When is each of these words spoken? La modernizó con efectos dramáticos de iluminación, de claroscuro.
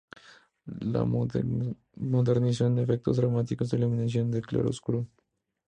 La 0.79 1.05
modernizó 1.05 2.63
con 2.65 2.79
efectos 2.79 3.17
dramáticos 3.17 3.69
de 3.69 3.77
iluminación, 3.77 4.31
de 4.31 4.41
claroscuro. 4.41 5.05